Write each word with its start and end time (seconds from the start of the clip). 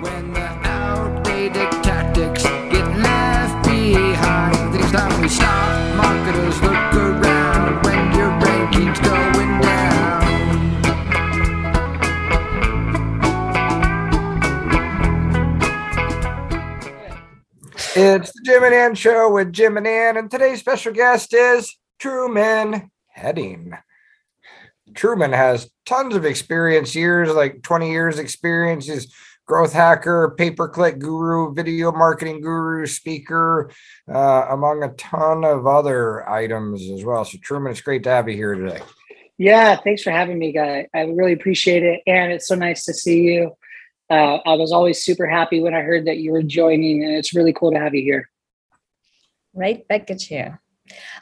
When 0.00 0.32
the 0.32 0.40
outdated 0.40 1.70
tactics 1.82 2.42
get 2.42 2.86
left 2.96 3.66
behind, 3.68 4.74
it's 4.74 4.90
time 4.92 5.20
we 5.20 5.28
stop. 5.28 5.96
Marketers 5.96 6.62
look 6.62 6.94
around 6.94 7.82
when 7.84 8.12
your 8.16 8.30
ranking's 8.38 8.98
going 9.00 9.60
down. 9.60 10.22
It's 17.94 18.32
the 18.32 18.40
Jim 18.46 18.64
and 18.64 18.74
Ann 18.74 18.94
show 18.94 19.30
with 19.30 19.52
Jim 19.52 19.76
and 19.76 19.86
Ann, 19.86 20.16
and 20.16 20.30
today's 20.30 20.60
special 20.60 20.94
guest 20.94 21.34
is 21.34 21.76
Truman 21.98 22.90
Heading. 23.08 23.74
Truman 24.94 25.32
has 25.32 25.70
tons 25.84 26.14
of 26.14 26.24
experience, 26.24 26.94
years 26.94 27.28
like 27.30 27.62
20 27.62 27.90
years 27.90 28.18
experience. 28.18 28.86
He's 28.86 29.12
growth 29.50 29.72
hacker, 29.72 30.32
pay 30.38 30.48
per 30.52 30.68
click 30.68 31.00
guru, 31.00 31.52
video 31.52 31.90
marketing 31.90 32.40
guru, 32.40 32.86
speaker, 32.86 33.68
uh, 34.08 34.46
among 34.50 34.84
a 34.84 34.90
ton 34.90 35.44
of 35.44 35.66
other 35.66 36.28
items 36.30 36.88
as 36.88 37.04
well. 37.04 37.24
So, 37.24 37.36
Truman, 37.42 37.72
it's 37.72 37.80
great 37.80 38.04
to 38.04 38.10
have 38.10 38.28
you 38.28 38.36
here 38.36 38.54
today. 38.54 38.80
Yeah, 39.38 39.74
thanks 39.74 40.02
for 40.04 40.12
having 40.12 40.38
me, 40.38 40.52
guy. 40.52 40.86
I 40.94 41.00
really 41.00 41.32
appreciate 41.32 41.82
it, 41.82 42.00
and 42.06 42.30
it's 42.30 42.46
so 42.46 42.54
nice 42.54 42.84
to 42.84 42.94
see 42.94 43.22
you. 43.22 43.56
Uh, 44.08 44.36
I 44.46 44.54
was 44.54 44.70
always 44.70 45.02
super 45.02 45.26
happy 45.26 45.58
when 45.60 45.74
I 45.74 45.80
heard 45.80 46.04
that 46.06 46.18
you 46.18 46.30
were 46.30 46.44
joining, 46.44 47.02
and 47.02 47.12
it's 47.14 47.34
really 47.34 47.52
cool 47.52 47.72
to 47.72 47.78
have 47.80 47.94
you 47.94 48.02
here. 48.02 48.30
right 49.52 49.86
back 49.88 50.08
at 50.12 50.30
you. 50.30 50.56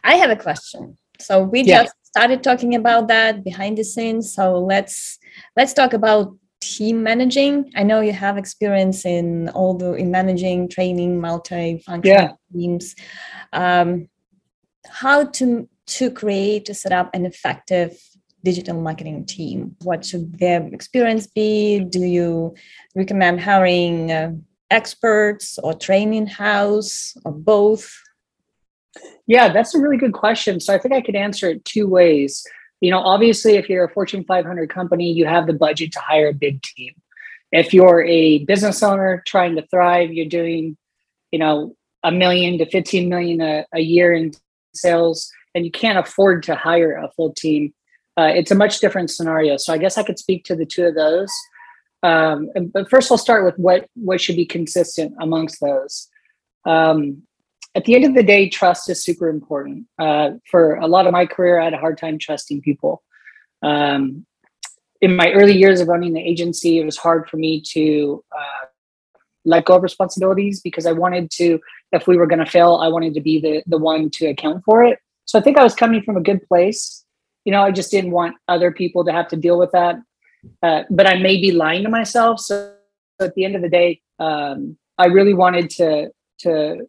I 0.04 0.16
have 0.16 0.28
a 0.28 0.36
question. 0.36 0.98
So 1.18 1.42
we 1.42 1.62
Yeah. 1.62 1.84
just 1.84 1.94
started 2.02 2.42
talking 2.42 2.74
about 2.74 3.08
that 3.08 3.42
behind 3.42 3.78
the 3.78 3.84
scenes. 3.84 4.34
So 4.34 4.58
let's 4.72 5.18
let's 5.56 5.72
talk 5.72 5.94
about 5.94 6.36
team 6.76 7.02
managing. 7.02 7.72
I 7.76 7.82
know 7.82 8.00
you 8.00 8.12
have 8.12 8.36
experience 8.38 9.04
in 9.04 9.48
all 9.50 9.74
the 9.74 9.94
in 9.94 10.10
managing, 10.10 10.68
training, 10.68 11.20
multi-functional 11.20 12.22
Yeah. 12.22 12.32
teams. 12.52 12.94
Um, 13.52 14.08
how 14.88 15.18
to 15.38 15.68
to 15.98 16.10
create 16.10 16.66
to 16.66 16.74
set 16.74 16.92
up 16.92 17.08
an 17.14 17.24
effective 17.24 17.90
digital 18.44 18.80
marketing 18.80 19.24
team? 19.26 19.76
What 19.82 20.04
should 20.04 20.38
their 20.38 20.62
experience 20.78 21.26
be? 21.26 21.80
Do 21.80 22.00
you 22.00 22.54
recommend 22.94 23.40
hiring 23.40 24.12
uh, 24.12 24.32
experts 24.70 25.58
or 25.64 25.72
training 25.74 26.26
house 26.26 27.16
or 27.24 27.32
both? 27.32 27.90
Yeah, 29.26 29.52
that's 29.52 29.74
a 29.74 29.80
really 29.80 29.96
good 29.96 30.12
question. 30.12 30.60
So 30.60 30.74
I 30.74 30.78
think 30.78 30.94
I 30.94 31.00
could 31.00 31.16
answer 31.16 31.50
it 31.50 31.64
two 31.64 31.86
ways. 31.86 32.44
You 32.80 32.90
know, 32.90 33.00
obviously, 33.00 33.56
if 33.56 33.68
you're 33.68 33.84
a 33.84 33.90
Fortune 33.90 34.24
500 34.24 34.70
company, 34.70 35.12
you 35.12 35.26
have 35.26 35.46
the 35.46 35.52
budget 35.52 35.92
to 35.92 36.00
hire 36.00 36.28
a 36.28 36.34
big 36.34 36.62
team. 36.62 36.94
If 37.50 37.72
you're 37.72 38.04
a 38.04 38.44
business 38.44 38.82
owner 38.82 39.22
trying 39.26 39.56
to 39.56 39.66
thrive, 39.66 40.12
you're 40.12 40.26
doing, 40.26 40.76
you 41.32 41.38
know, 41.38 41.74
a 42.04 42.12
million 42.12 42.58
to 42.58 42.66
15 42.66 43.08
million 43.08 43.40
a, 43.40 43.66
a 43.72 43.80
year 43.80 44.12
in 44.12 44.32
sales, 44.74 45.30
and 45.54 45.64
you 45.64 45.70
can't 45.70 45.98
afford 45.98 46.42
to 46.44 46.54
hire 46.54 46.92
a 46.96 47.10
full 47.16 47.32
team. 47.32 47.74
Uh, 48.16 48.30
it's 48.34 48.50
a 48.50 48.54
much 48.54 48.78
different 48.78 49.10
scenario. 49.10 49.56
So 49.56 49.72
I 49.72 49.78
guess 49.78 49.98
I 49.98 50.02
could 50.02 50.18
speak 50.18 50.44
to 50.44 50.56
the 50.56 50.66
two 50.66 50.84
of 50.86 50.94
those. 50.94 51.32
Um, 52.02 52.50
but 52.72 52.88
first, 52.88 53.10
I'll 53.10 53.18
start 53.18 53.44
with 53.44 53.56
what 53.58 53.88
what 53.94 54.20
should 54.20 54.36
be 54.36 54.46
consistent 54.46 55.14
amongst 55.20 55.60
those. 55.60 56.08
Um, 56.64 57.22
at 57.78 57.84
the 57.84 57.94
end 57.94 58.04
of 58.04 58.14
the 58.14 58.24
day, 58.24 58.48
trust 58.48 58.90
is 58.90 59.04
super 59.04 59.28
important. 59.28 59.86
Uh, 60.00 60.30
for 60.50 60.74
a 60.74 60.88
lot 60.88 61.06
of 61.06 61.12
my 61.12 61.26
career, 61.26 61.60
I 61.60 61.64
had 61.64 61.74
a 61.74 61.78
hard 61.78 61.96
time 61.96 62.18
trusting 62.18 62.60
people. 62.60 63.04
Um, 63.62 64.26
in 65.00 65.14
my 65.14 65.30
early 65.30 65.56
years 65.56 65.80
of 65.80 65.86
running 65.86 66.12
the 66.12 66.20
agency, 66.20 66.80
it 66.80 66.84
was 66.84 66.96
hard 66.96 67.30
for 67.30 67.36
me 67.36 67.60
to 67.74 68.24
uh, 68.36 68.66
let 69.44 69.64
go 69.64 69.76
of 69.76 69.84
responsibilities 69.84 70.60
because 70.60 70.86
I 70.86 70.92
wanted 70.92 71.30
to, 71.38 71.60
if 71.92 72.08
we 72.08 72.16
were 72.16 72.26
going 72.26 72.44
to 72.44 72.50
fail, 72.50 72.80
I 72.82 72.88
wanted 72.88 73.14
to 73.14 73.20
be 73.20 73.40
the 73.40 73.62
the 73.68 73.78
one 73.78 74.10
to 74.10 74.26
account 74.26 74.64
for 74.64 74.82
it. 74.82 74.98
So 75.26 75.38
I 75.38 75.42
think 75.42 75.56
I 75.56 75.62
was 75.62 75.76
coming 75.76 76.02
from 76.02 76.16
a 76.16 76.20
good 76.20 76.44
place. 76.48 77.04
You 77.44 77.52
know, 77.52 77.62
I 77.62 77.70
just 77.70 77.92
didn't 77.92 78.10
want 78.10 78.34
other 78.48 78.72
people 78.72 79.04
to 79.04 79.12
have 79.12 79.28
to 79.28 79.36
deal 79.36 79.56
with 79.56 79.70
that. 79.70 79.94
Uh, 80.64 80.82
but 80.90 81.06
I 81.06 81.14
may 81.14 81.40
be 81.40 81.52
lying 81.52 81.84
to 81.84 81.90
myself. 81.90 82.40
So 82.40 82.74
at 83.20 83.34
the 83.36 83.44
end 83.44 83.54
of 83.54 83.62
the 83.62 83.68
day, 83.68 84.00
um, 84.18 84.76
I 84.98 85.06
really 85.06 85.34
wanted 85.34 85.70
to 85.78 86.10
to 86.40 86.88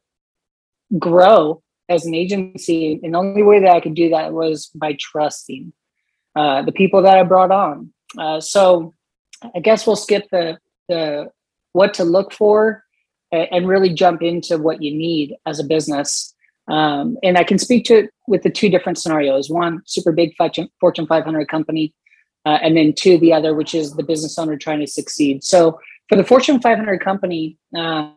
grow 0.98 1.62
as 1.88 2.06
an 2.06 2.14
agency 2.14 3.00
and 3.04 3.14
the 3.14 3.18
only 3.18 3.44
way 3.44 3.60
that 3.60 3.72
i 3.72 3.80
could 3.80 3.96
do 3.96 4.10
that 4.10 4.34
was 4.34 4.68
by 4.76 4.96
trusting 5.00 5.74
uh, 6.36 6.62
the 6.62 6.72
people 6.72 7.02
that 7.02 7.18
i 7.18 7.24
brought 7.24 7.52
on. 7.52 7.92
Uh, 8.18 8.40
so 8.40 8.94
i 9.56 9.60
guess 9.60 9.86
we'll 9.86 9.96
skip 9.96 10.28
the 10.32 10.58
the 10.88 11.30
what 11.74 11.94
to 11.94 12.04
look 12.04 12.32
for 12.34 12.84
and 13.32 13.68
really 13.68 13.94
jump 13.94 14.24
into 14.24 14.58
what 14.58 14.82
you 14.82 14.92
need 14.92 15.36
as 15.46 15.60
a 15.60 15.64
business. 15.64 16.34
Um, 16.68 17.18
and 17.24 17.38
i 17.38 17.44
can 17.44 17.60
speak 17.60 17.86
to 17.86 18.00
it 18.00 18.14
with 18.28 18.44
the 18.44 18.50
two 18.50 18.70
different 18.70 18.98
scenarios. 18.98 19.50
One 19.50 19.82
super 19.86 20.12
big 20.12 20.36
fortune 20.36 20.70
Fortune 20.80 21.08
500 21.08 21.48
company 21.48 21.94
uh, 22.46 22.60
and 22.62 22.78
then 22.78 22.94
two 22.94 23.18
the 23.18 23.34
other 23.34 23.54
which 23.54 23.74
is 23.76 23.94
the 23.94 24.04
business 24.04 24.38
owner 24.38 24.58
trying 24.58 24.80
to 24.80 24.88
succeed. 24.88 25.44
So 25.44 25.80
for 26.08 26.16
the 26.16 26.24
fortune 26.24 26.60
500 26.62 27.00
company 27.02 27.58
um, 27.76 28.16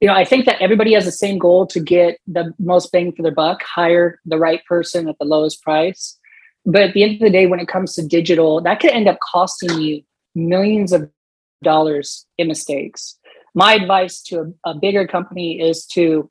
you 0.00 0.08
know, 0.08 0.14
I 0.14 0.24
think 0.24 0.44
that 0.44 0.60
everybody 0.60 0.92
has 0.92 1.04
the 1.04 1.12
same 1.12 1.38
goal 1.38 1.66
to 1.68 1.80
get 1.80 2.18
the 2.26 2.52
most 2.58 2.92
bang 2.92 3.12
for 3.12 3.22
their 3.22 3.32
buck, 3.32 3.62
hire 3.62 4.20
the 4.26 4.38
right 4.38 4.64
person 4.66 5.08
at 5.08 5.18
the 5.18 5.24
lowest 5.24 5.62
price. 5.62 6.18
But 6.66 6.82
at 6.82 6.94
the 6.94 7.02
end 7.02 7.14
of 7.14 7.20
the 7.20 7.30
day, 7.30 7.46
when 7.46 7.60
it 7.60 7.68
comes 7.68 7.94
to 7.94 8.06
digital, 8.06 8.60
that 8.60 8.80
could 8.80 8.90
end 8.90 9.08
up 9.08 9.18
costing 9.32 9.80
you 9.80 10.02
millions 10.34 10.92
of 10.92 11.08
dollars 11.62 12.26
in 12.36 12.48
mistakes. 12.48 13.18
My 13.54 13.74
advice 13.74 14.20
to 14.24 14.54
a, 14.64 14.70
a 14.70 14.74
bigger 14.74 15.06
company 15.06 15.60
is 15.60 15.86
to 15.86 16.30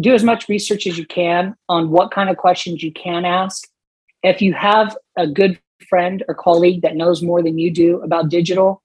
do 0.00 0.12
as 0.12 0.24
much 0.24 0.48
research 0.48 0.86
as 0.86 0.98
you 0.98 1.06
can 1.06 1.54
on 1.68 1.90
what 1.90 2.10
kind 2.10 2.28
of 2.28 2.36
questions 2.36 2.82
you 2.82 2.92
can 2.92 3.24
ask. 3.24 3.68
If 4.24 4.42
you 4.42 4.54
have 4.54 4.96
a 5.16 5.28
good 5.28 5.60
friend 5.88 6.24
or 6.26 6.34
colleague 6.34 6.82
that 6.82 6.96
knows 6.96 7.22
more 7.22 7.42
than 7.42 7.58
you 7.58 7.70
do 7.70 8.00
about 8.00 8.28
digital, 8.28 8.82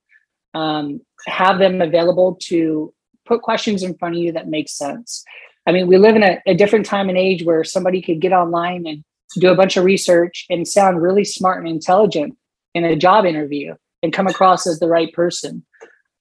um, 0.53 1.01
have 1.25 1.57
them 1.57 1.81
available 1.81 2.38
to 2.44 2.94
put 3.29 3.41
questions 3.41 3.84
in 3.84 3.97
front 3.97 4.16
of 4.16 4.22
you 4.22 4.34
that 4.34 4.50
make 4.50 4.67
sense. 4.67 5.23
I 5.66 5.72
mean, 5.72 5.88
we 5.88 5.97
live 5.97 6.16
in 6.16 6.23
a, 6.23 6.41
a 6.47 6.56
different 6.56 6.85
time 6.85 7.07
and 7.07 7.17
age 7.17 7.45
where 7.45 7.63
somebody 7.63 8.01
could 8.01 8.19
get 8.19 8.34
online 8.34 8.85
and 8.88 9.03
do 9.35 9.51
a 9.51 9.56
bunch 9.56 9.78
of 9.78 9.85
research 9.85 10.45
and 10.50 10.67
sound 10.67 11.01
really 11.01 11.23
smart 11.23 11.59
and 11.59 11.67
intelligent 11.67 12.35
in 12.73 12.84
a 12.84 12.95
job 12.95 13.25
interview 13.25 13.75
and 14.01 14.12
come 14.12 14.28
across 14.28 14.66
as 14.67 14.79
the 14.79 14.88
right 14.88 15.13
person. 15.13 15.63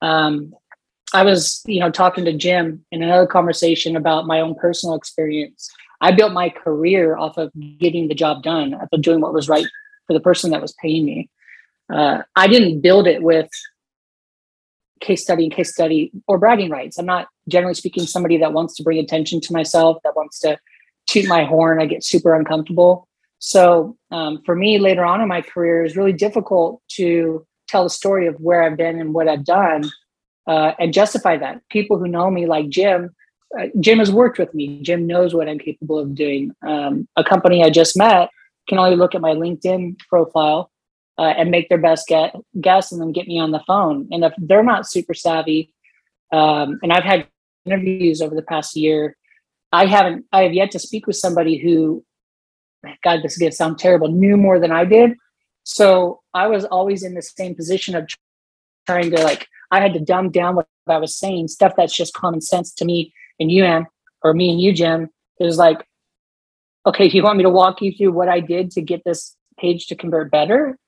Um, 0.02 0.54
I 1.14 1.24
was, 1.24 1.62
you 1.66 1.80
know, 1.80 1.91
talking 1.91 2.26
to 2.26 2.34
Jim 2.34 2.84
in 2.92 3.02
another 3.02 3.26
conversation 3.26 3.96
about 3.96 4.26
my 4.26 4.40
own 4.40 4.54
personal 4.54 4.94
experience. 4.94 5.70
I 6.02 6.12
built 6.12 6.32
my 6.32 6.50
career 6.50 7.16
off 7.16 7.38
of 7.38 7.50
getting 7.78 8.08
the 8.08 8.14
job 8.14 8.42
done, 8.42 8.75
off 8.75 8.88
of 8.92 9.00
doing 9.00 9.20
what 9.20 9.32
was 9.32 9.48
right 9.48 9.66
for 10.06 10.12
the 10.12 10.20
person 10.20 10.50
that 10.50 10.60
was 10.60 10.75
paying 10.75 11.06
me. 11.06 11.30
Uh, 11.90 12.22
I 12.36 12.46
didn't 12.46 12.82
build 12.82 13.06
it 13.06 13.22
with 13.22 13.48
case 15.00 15.22
study 15.22 15.44
and 15.44 15.53
case 15.53 15.72
study 15.72 16.10
or 16.26 16.38
bragging 16.38 16.70
rights. 16.70 16.98
I'm 16.98 17.06
not 17.06 17.28
generally 17.48 17.75
speaking 17.75 18.06
somebody 18.06 18.36
that 18.38 18.53
wants 18.53 18.75
to 18.76 18.82
bring 18.82 18.98
attention 18.98 19.41
to 19.42 19.53
myself, 19.53 19.98
that 20.04 20.16
wants 20.16 20.38
to 20.41 20.59
toot 21.06 21.26
my 21.26 21.44
horn. 21.44 21.81
I 21.81 21.86
get 21.86 22.04
super 22.04 22.34
uncomfortable. 22.34 23.08
So 23.38 23.97
um, 24.10 24.42
for 24.44 24.54
me, 24.54 24.78
later 24.78 25.04
on 25.04 25.20
in 25.20 25.28
my 25.28 25.42
career, 25.42 25.84
it's 25.84 25.97
really 25.97 26.12
difficult 26.12 26.82
to 26.92 27.47
tell 27.69 27.84
the 27.84 27.91
story 27.91 28.26
of 28.26 28.34
where 28.41 28.62
I've 28.62 28.76
been 28.76 29.00
and 29.00 29.14
what 29.14 29.28
I've 29.28 29.44
done 29.44 29.84
uh, 30.47 30.72
and 30.78 30.92
justify 30.92 31.37
that. 31.37 31.62
People 31.69 31.98
who 31.98 32.08
know 32.08 32.31
me, 32.31 32.47
like 32.47 32.69
Jim, 32.69 33.14
uh, 33.58 33.66
Jim 33.81 33.98
has 33.98 34.10
worked 34.10 34.38
with 34.38 34.53
me. 34.54 34.81
Jim 34.82 35.06
knows 35.06 35.34
what 35.34 35.48
I'm 35.48 35.58
capable 35.58 35.98
of 35.98 36.14
doing. 36.14 36.53
Um, 36.66 37.06
a 37.16 37.25
company 37.25 37.62
I 37.62 37.70
just 37.70 37.97
met 37.97 38.31
can 38.69 38.78
only 38.78 38.97
look 38.97 39.14
at 39.14 39.20
my 39.20 39.32
LinkedIn 39.32 39.98
profile 40.08 40.70
uh, 41.19 41.34
and 41.37 41.51
make 41.51 41.69
their 41.69 41.79
best 41.79 42.06
get, 42.06 42.34
guess 42.61 42.93
and 42.93 43.01
then 43.01 43.12
get 43.12 43.27
me 43.27 43.39
on 43.39 43.51
the 43.51 43.62
phone. 43.67 44.09
And 44.11 44.25
if 44.25 44.33
they're 44.39 44.62
not 44.62 44.89
super 44.89 45.15
savvy, 45.15 45.75
um, 46.32 46.79
and 46.82 46.93
I've 46.93 47.05
had 47.05 47.26
interviews 47.67 48.23
over 48.23 48.35
the 48.35 48.43
past 48.43 48.76
year, 48.76 49.17
I 49.73 49.87
haven't, 49.87 50.26
I 50.32 50.43
have 50.43 50.53
yet 50.55 50.70
to 50.73 50.79
speak 50.79 51.06
with 51.06 51.17
somebody 51.17 51.59
who, 51.59 52.05
God, 53.03 53.20
this 53.23 53.32
is 53.32 53.38
going 53.38 53.50
to 53.50 53.56
sound 53.56 53.79
terrible, 53.79 54.09
knew 54.09 54.37
more 54.37 54.59
than 54.61 54.70
I 54.70 54.85
did. 54.85 55.15
So 55.65 56.20
I 56.32 56.47
was 56.47 56.65
always 56.65 57.03
in 57.03 57.15
the 57.15 57.23
same 57.23 57.55
position 57.55 57.94
of 57.94 58.09
trying 58.87 59.11
to 59.11 59.23
like, 59.23 59.47
I 59.71 59.81
had 59.81 59.93
to 59.94 60.00
dumb 60.00 60.31
down 60.31 60.56
what 60.56 60.67
I 60.87 60.99
was 60.99 61.14
saying, 61.14 61.49
stuff 61.49 61.75
that's 61.76 61.94
just 61.94 62.14
common 62.14 62.41
sense 62.41 62.73
to 62.75 62.85
me 62.85 63.12
and 63.38 63.50
you, 63.50 63.64
Ann, 63.64 63.87
or 64.23 64.32
me 64.32 64.50
and 64.50 64.61
you, 64.61 64.73
Jim. 64.73 65.11
It 65.38 65.44
was 65.44 65.59
like, 65.59 65.85
okay, 66.87 67.09
do 67.09 67.17
you 67.17 67.23
want 67.23 67.37
me 67.37 67.43
to 67.43 67.50
walk 67.50 67.82
you 67.82 67.93
through 67.93 68.12
what 68.12 68.29
I 68.29 68.41
did 68.41 68.71
to 68.73 68.81
get 68.81 69.03
this 69.05 69.37
page 69.59 69.88
to 69.88 69.97
convert 69.97 70.31
better? 70.31 70.79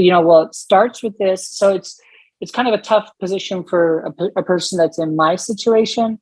You 0.00 0.10
know 0.10 0.20
well 0.20 0.42
it 0.42 0.54
starts 0.54 1.02
with 1.02 1.16
this 1.18 1.48
so 1.48 1.74
it's 1.74 2.00
it's 2.40 2.50
kind 2.50 2.66
of 2.66 2.74
a 2.74 2.82
tough 2.82 3.10
position 3.20 3.62
for 3.64 4.12
a, 4.18 4.40
a 4.40 4.42
person 4.42 4.78
that's 4.78 4.98
in 4.98 5.16
my 5.16 5.36
situation 5.36 6.20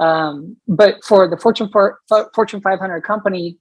um, 0.00 0.56
but 0.66 1.04
for 1.04 1.28
the 1.28 1.36
fortune 1.36 1.68
for, 1.70 1.98
fortune 2.34 2.60
500 2.60 3.02
company 3.02 3.58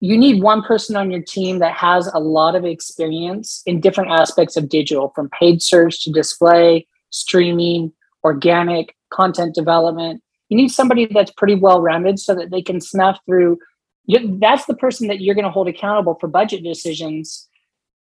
you 0.00 0.18
need 0.18 0.42
one 0.42 0.62
person 0.62 0.94
on 0.96 1.10
your 1.10 1.22
team 1.22 1.58
that 1.60 1.74
has 1.74 2.06
a 2.08 2.18
lot 2.18 2.54
of 2.54 2.64
experience 2.64 3.62
in 3.64 3.80
different 3.80 4.10
aspects 4.10 4.56
of 4.56 4.68
digital 4.68 5.10
from 5.14 5.30
paid 5.30 5.62
search 5.62 6.02
to 6.04 6.12
display 6.12 6.86
streaming, 7.10 7.92
organic 8.22 8.94
content 9.10 9.54
development. 9.54 10.22
You 10.48 10.56
need 10.56 10.68
somebody 10.68 11.06
that's 11.06 11.32
pretty 11.32 11.54
well 11.54 11.80
rounded 11.80 12.18
so 12.18 12.34
that 12.34 12.50
they 12.50 12.62
can 12.62 12.80
snuff 12.80 13.18
through. 13.26 13.58
That's 14.06 14.66
the 14.66 14.76
person 14.76 15.08
that 15.08 15.20
you're 15.20 15.34
going 15.34 15.44
to 15.44 15.50
hold 15.50 15.68
accountable 15.68 16.16
for 16.20 16.28
budget 16.28 16.62
decisions. 16.62 17.48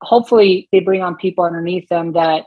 Hopefully, 0.02 0.68
they 0.72 0.80
bring 0.80 1.02
on 1.02 1.16
people 1.16 1.44
underneath 1.44 1.88
them 1.88 2.12
that 2.12 2.44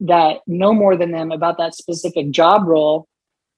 that 0.00 0.40
know 0.46 0.74
more 0.74 0.96
than 0.96 1.10
them 1.10 1.32
about 1.32 1.56
that 1.56 1.74
specific 1.74 2.30
job 2.30 2.66
role. 2.66 3.08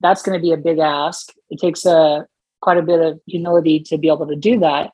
That's 0.00 0.22
going 0.22 0.38
to 0.38 0.42
be 0.42 0.52
a 0.52 0.56
big 0.56 0.78
ask. 0.78 1.32
It 1.50 1.58
takes 1.58 1.84
a 1.84 2.26
quite 2.60 2.78
a 2.78 2.82
bit 2.82 3.00
of 3.00 3.20
humility 3.26 3.80
to 3.80 3.98
be 3.98 4.08
able 4.08 4.26
to 4.28 4.36
do 4.36 4.58
that. 4.60 4.90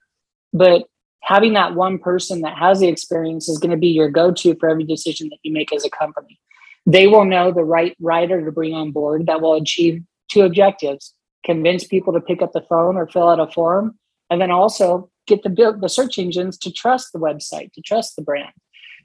But 0.52 0.84
having 1.22 1.52
that 1.54 1.74
one 1.74 1.98
person 1.98 2.40
that 2.42 2.56
has 2.56 2.80
the 2.80 2.88
experience 2.88 3.48
is 3.48 3.58
going 3.58 3.70
to 3.70 3.76
be 3.76 3.88
your 3.88 4.08
go-to 4.08 4.54
for 4.56 4.68
every 4.68 4.84
decision 4.84 5.28
that 5.30 5.38
you 5.42 5.52
make 5.52 5.72
as 5.72 5.84
a 5.84 5.90
company. 5.90 6.38
They 6.86 7.06
will 7.06 7.24
know 7.24 7.50
the 7.50 7.64
right 7.64 7.96
writer 8.00 8.44
to 8.44 8.52
bring 8.52 8.74
on 8.74 8.92
board 8.92 9.26
that 9.26 9.40
will 9.40 9.54
achieve 9.54 10.02
two 10.30 10.42
objectives: 10.42 11.14
convince 11.44 11.84
people 11.84 12.12
to 12.12 12.20
pick 12.20 12.42
up 12.42 12.52
the 12.52 12.60
phone 12.62 12.96
or 12.96 13.06
fill 13.06 13.28
out 13.28 13.40
a 13.40 13.50
form, 13.50 13.98
and 14.30 14.40
then 14.40 14.50
also 14.50 15.10
get 15.26 15.42
the 15.42 15.50
build 15.50 15.80
the 15.80 15.88
search 15.88 16.18
engines 16.18 16.58
to 16.58 16.72
trust 16.72 17.12
the 17.12 17.18
website, 17.18 17.72
to 17.72 17.80
trust 17.80 18.16
the 18.16 18.22
brand. 18.22 18.52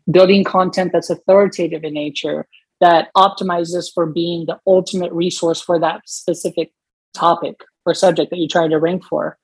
Building 0.09 0.43
content 0.43 0.91
that's 0.91 1.09
authoritative 1.09 1.83
in 1.83 1.93
nature, 1.93 2.47
that 2.81 3.09
optimizes 3.15 3.91
for 3.93 4.05
being 4.05 4.45
the 4.45 4.59
ultimate 4.65 5.11
resource 5.11 5.61
for 5.61 5.79
that 5.79 6.01
specific 6.05 6.71
topic 7.13 7.61
or 7.85 7.93
subject 7.93 8.29
that 8.29 8.37
you're 8.37 8.47
trying 8.47 8.69
to 8.69 8.79
rank 8.79 9.03
for. 9.03 9.37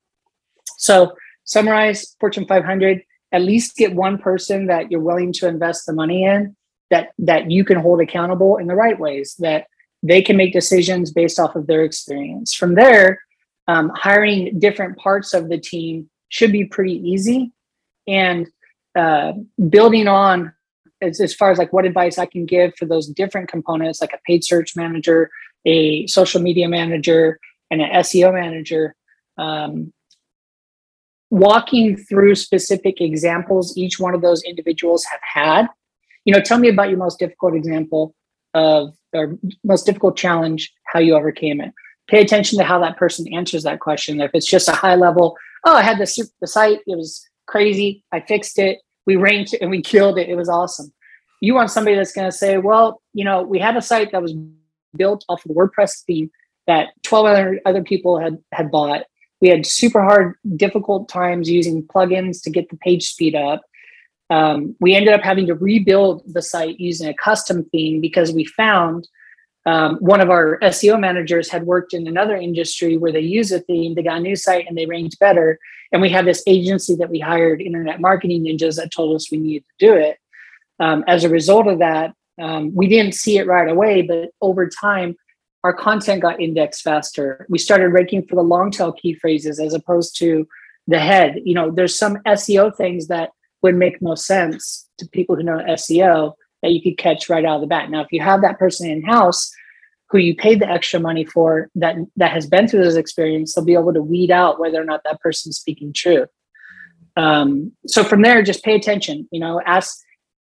So 0.78 1.14
summarize 1.44 2.16
Fortune 2.20 2.46
500, 2.46 3.04
at 3.32 3.42
least 3.42 3.76
get 3.76 3.94
one 3.94 4.18
person 4.18 4.68
that 4.68 4.92
you're 4.92 5.02
willing 5.02 5.34
to 5.34 5.48
invest 5.48 5.86
the 5.86 5.94
money 5.94 6.24
in 6.24 6.56
that 6.92 7.10
that 7.18 7.50
you 7.50 7.66
can 7.66 7.80
hold 7.80 8.00
accountable 8.02 8.58
in 8.58 8.68
the 8.68 8.76
right 8.76 9.00
ways 9.00 9.36
that 9.40 9.66
they 10.04 10.22
can 10.22 10.38
make 10.38 10.54
decisions 10.54 11.12
based 11.12 11.40
off 11.40 11.56
of 11.56 11.68
their 11.68 11.84
experience. 11.84 12.54
From 12.54 12.76
there, 12.76 13.20
um, 13.68 13.92
hiring 13.96 14.60
different 14.60 14.98
parts 14.98 15.34
of 15.34 15.50
the 15.50 15.58
team 15.58 16.10
should 16.30 16.52
be 16.52 16.66
pretty 16.66 16.94
easy, 16.94 17.52
and 18.08 18.48
uh, 18.96 19.34
building 19.70 20.08
on 20.08 20.54
as, 21.02 21.20
as 21.20 21.34
far 21.34 21.52
as 21.52 21.58
like 21.58 21.74
what 21.74 21.86
advice 21.86 22.18
I 22.18 22.26
can 22.26 22.46
give 22.46 22.76
for 22.76 22.86
those 22.86 23.08
different 23.08 23.50
components, 23.50 24.02
like 24.02 24.14
a 24.14 24.20
paid 24.26 24.44
search 24.44 24.76
manager, 24.76 25.30
a 25.66 26.08
social 26.08 26.42
media 26.42 26.68
manager, 26.68 27.40
and 27.70 27.82
an 27.82 27.92
SEO 28.02 28.34
manager. 28.34 28.96
Um, 29.38 29.92
walking 31.30 31.98
through 31.98 32.36
specific 32.36 33.02
examples 33.02 33.78
each 33.78 34.00
one 34.00 34.14
of 34.14 34.22
those 34.22 34.44
individuals 34.44 35.04
have 35.06 35.20
had. 35.22 35.68
You 36.24 36.34
know 36.34 36.42
tell 36.42 36.60
me 36.60 36.70
about 36.70 36.90
your 36.90 36.98
most 36.98 37.20
difficult 37.20 37.56
example 37.56 38.16
of 38.54 38.96
or 39.14 39.38
most 39.64 39.86
difficult 39.86 40.18
challenge 40.18 40.74
how 40.86 41.00
you 41.00 41.16
overcame 41.16 41.62
it. 41.62 41.72
Pay 42.08 42.22
attention 42.22 42.58
to 42.60 42.64
how 42.64 42.80
that 42.80 42.98
person 42.98 43.32
answers 43.34 43.64
that 43.64 43.80
question. 43.80 44.22
If 44.22 44.32
it's 44.34 44.46
just 44.46 44.70
a 44.70 44.74
high 44.74 44.96
level 44.96 45.36
oh 45.66 45.76
i 45.76 45.82
had 45.82 45.98
this 45.98 46.20
the 46.42 46.48
site 46.48 46.80
it 46.88 46.96
was 46.96 47.28
crazy. 47.46 48.04
I 48.12 48.22
fixed 48.22 48.60
it. 48.60 48.80
We 49.06 49.16
ranked 49.16 49.56
and 49.62 49.70
we 49.70 49.82
killed 49.82 50.18
it. 50.18 50.30
It 50.30 50.36
was 50.36 50.50
awesome. 50.50 50.92
You 51.42 51.54
want 51.54 51.70
somebody 51.70 51.96
that's 51.96 52.14
going 52.14 52.30
to 52.30 52.36
say 52.36 52.58
well 52.58 53.02
you 53.14 53.24
know 53.24 53.44
we 53.44 53.60
had 53.60 53.78
a 53.78 53.82
site 53.82 54.12
that 54.12 54.22
was 54.22 54.34
built 54.96 55.26
off 55.30 55.46
of 55.46 55.50
the 55.50 55.54
wordpress 55.54 56.04
theme 56.06 56.32
that 56.68 56.88
12 57.04 57.26
other, 57.26 57.62
other 57.66 57.84
people 57.84 58.20
had 58.20 58.38
had 58.52 58.72
bought. 58.72 59.04
We 59.42 59.50
had 59.50 59.66
super 59.66 60.02
hard, 60.02 60.36
difficult 60.56 61.10
times 61.10 61.50
using 61.50 61.84
plugins 61.84 62.42
to 62.44 62.50
get 62.50 62.70
the 62.70 62.78
page 62.78 63.10
speed 63.10 63.36
up. 63.36 63.62
Um, 64.32 64.76
we 64.80 64.96
ended 64.96 65.14
up 65.14 65.22
having 65.22 65.46
to 65.48 65.54
rebuild 65.54 66.24
the 66.26 66.42
site 66.42 66.80
using 66.80 67.08
a 67.08 67.14
custom 67.14 67.66
theme 67.66 68.02
because 68.02 68.32
we 68.32 68.46
found 68.46 69.08
um, 69.66 69.98
one 69.98 70.22
of 70.22 70.30
our 70.30 70.60
SEO 70.60 71.00
managers 71.00 71.50
had 71.50 71.66
worked 71.66 71.94
in 71.94 72.08
another 72.08 72.36
industry 72.36 72.98
where 72.98 73.12
they 73.12 73.22
use 73.22 73.52
a 73.52 73.60
theme. 73.62 73.96
They 73.96 74.04
got 74.04 74.18
a 74.18 74.22
new 74.22 74.36
site 74.36 74.68
and 74.68 74.78
they 74.78 74.86
ranked 74.86 75.20
better. 75.20 75.60
And 75.92 76.02
we 76.02 76.10
had 76.10 76.26
this 76.26 76.44
agency 76.46 76.96
that 76.96 77.10
we 77.10 77.20
hired, 77.20 77.62
Internet 77.62 78.00
Marketing 78.00 78.44
Ninjas, 78.44 78.76
that 78.76 78.92
told 78.92 79.16
us 79.16 79.32
we 79.32 79.40
needed 79.40 79.64
to 79.66 79.88
do 79.88 79.94
it. 79.96 80.18
Um, 80.80 81.04
as 81.08 81.24
a 81.24 81.30
result 81.30 81.68
of 81.68 81.80
that, 81.80 82.14
um, 82.40 82.76
we 82.76 82.88
didn't 82.88 83.14
see 83.14 83.38
it 83.38 83.48
right 83.48 83.70
away, 83.70 84.02
but 84.02 84.30
over 84.42 84.68
time, 84.68 85.16
our 85.64 85.74
content 85.74 86.22
got 86.22 86.40
indexed 86.40 86.84
faster. 86.84 87.48
We 87.50 87.58
started 87.58 87.90
ranking 87.90 88.24
for 88.28 88.36
the 88.36 88.44
long 88.44 88.70
tail 88.70 88.92
key 88.92 89.16
phrases 89.16 89.60
as 89.60 89.74
opposed 89.74 90.16
to 90.20 90.48
the 90.86 91.00
head. 91.00 91.40
You 91.44 91.56
know, 91.56 91.72
there's 91.72 91.98
some 91.98 92.18
SEO 92.28 92.76
things 92.76 93.08
that 93.08 93.32
would 93.64 93.76
make 93.76 94.00
no 94.00 94.14
sense 94.14 94.88
to 95.00 95.08
people 95.08 95.36
who 95.36 95.44
know 95.44 95.58
SEO 95.70 96.34
that 96.66 96.72
you 96.72 96.82
could 96.82 96.98
catch 96.98 97.30
right 97.30 97.46
out 97.46 97.56
of 97.58 97.62
the 97.62 97.68
bat. 97.68 97.92
Now, 97.92 98.02
if 98.02 98.12
you 98.12 98.22
have 98.22 98.42
that 98.42 98.58
person 98.58 98.90
in 98.90 99.04
house 99.04 99.52
who 100.10 100.18
you 100.18 100.36
paid 100.36 100.60
the 100.60 100.68
extra 100.68 101.00
money 101.00 101.24
for 101.24 101.70
that 101.76 101.96
that 102.16 102.32
has 102.32 102.48
been 102.48 102.68
through 102.68 102.84
this 102.84 102.96
experience, 102.96 103.54
they'll 103.54 103.64
be 103.64 103.76
able 103.76 103.94
to 103.94 104.02
weed 104.02 104.32
out 104.32 104.60
whether 104.60 104.82
or 104.82 104.84
not 104.84 105.02
that 105.04 105.20
person's 105.20 105.58
speaking 105.58 105.94
truth. 105.94 106.30
Um, 107.18 107.72
so 107.86 108.04
from 108.04 108.24
there, 108.24 108.42
just 108.42 108.64
pay 108.64 108.76
attention. 108.76 109.28
You 109.32 109.40
know, 109.40 109.62
ask, 109.64 109.96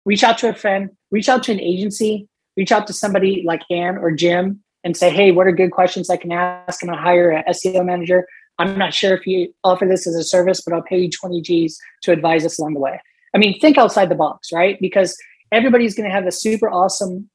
reach 0.06 0.24
out 0.24 0.38
to 0.38 0.48
a 0.48 0.54
friend, 0.54 0.88
reach 1.10 1.28
out 1.28 1.42
to 1.44 1.52
an 1.52 1.60
agency, 1.60 2.26
reach 2.56 2.72
out 2.72 2.86
to 2.86 2.94
somebody 2.94 3.42
like 3.46 3.60
Ann 3.70 3.98
or 3.98 4.10
Jim 4.10 4.62
and 4.82 4.96
say, 4.96 5.10
hey, 5.10 5.30
what 5.30 5.46
are 5.46 5.52
good 5.52 5.72
questions 5.72 6.08
I 6.08 6.16
can 6.16 6.32
ask? 6.32 6.82
I'm 6.82 6.88
to 6.88 6.96
hire 6.96 7.30
an 7.30 7.44
SEO 7.50 7.84
manager. 7.84 8.26
I'm 8.58 8.78
not 8.78 8.94
sure 8.94 9.14
if 9.14 9.26
you 9.26 9.52
offer 9.62 9.84
this 9.84 10.06
as 10.06 10.14
a 10.14 10.24
service, 10.24 10.62
but 10.62 10.74
I'll 10.74 10.82
pay 10.82 11.00
you 11.00 11.10
20 11.10 11.42
G's 11.42 11.78
to 12.02 12.12
advise 12.12 12.46
us 12.46 12.58
along 12.58 12.74
the 12.74 12.80
way. 12.80 12.98
I 13.34 13.38
mean, 13.38 13.58
think 13.60 13.76
outside 13.76 14.08
the 14.08 14.14
box, 14.14 14.52
right? 14.52 14.78
Because 14.80 15.16
everybody's 15.54 15.94
going 15.94 16.08
to 16.08 16.14
have 16.14 16.26
a 16.26 16.32
super 16.32 16.68
awesome 16.70 17.30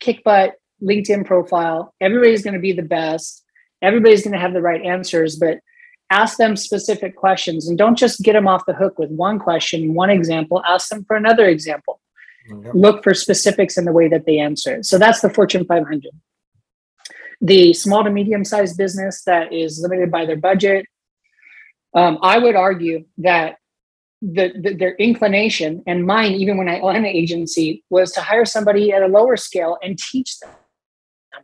kick 0.00 0.22
butt 0.24 0.54
LinkedIn 0.82 1.24
profile. 1.24 1.94
Everybody's 2.00 2.42
going 2.42 2.54
to 2.54 2.60
be 2.60 2.72
the 2.72 2.82
best. 2.82 3.44
Everybody's 3.80 4.22
going 4.22 4.32
to 4.32 4.38
have 4.38 4.52
the 4.52 4.62
right 4.62 4.82
answers, 4.82 5.36
but 5.36 5.58
ask 6.10 6.36
them 6.36 6.56
specific 6.56 7.16
questions 7.16 7.68
and 7.68 7.78
don't 7.78 7.96
just 7.96 8.22
get 8.22 8.34
them 8.34 8.48
off 8.48 8.66
the 8.66 8.74
hook 8.74 8.98
with 8.98 9.10
one 9.10 9.38
question, 9.38 9.94
one 9.94 10.10
example. 10.10 10.62
Ask 10.66 10.88
them 10.88 11.04
for 11.04 11.16
another 11.16 11.46
example. 11.48 12.00
Yep. 12.48 12.74
Look 12.74 13.04
for 13.04 13.14
specifics 13.14 13.78
in 13.78 13.84
the 13.84 13.92
way 13.92 14.08
that 14.08 14.26
they 14.26 14.38
answer. 14.38 14.82
So 14.82 14.98
that's 14.98 15.20
the 15.20 15.30
Fortune 15.30 15.64
500 15.64 16.10
the 17.42 17.74
small 17.74 18.04
to 18.04 18.10
medium 18.10 18.44
sized 18.44 18.78
business 18.78 19.24
that 19.24 19.52
is 19.52 19.80
limited 19.80 20.10
by 20.10 20.24
their 20.24 20.36
budget. 20.36 20.86
Um, 21.92 22.18
I 22.22 22.38
would 22.38 22.54
argue 22.54 23.04
that 23.18 23.56
the, 24.22 24.52
the, 24.58 24.74
their 24.74 24.94
inclination 24.94 25.82
and 25.86 26.06
mine, 26.06 26.32
even 26.32 26.56
when 26.56 26.68
I 26.68 26.80
own 26.80 26.96
an 26.96 27.04
agency, 27.04 27.84
was 27.90 28.12
to 28.12 28.20
hire 28.20 28.44
somebody 28.44 28.92
at 28.92 29.02
a 29.02 29.08
lower 29.08 29.36
scale 29.36 29.78
and 29.82 29.98
teach 29.98 30.38
them, 30.38 30.50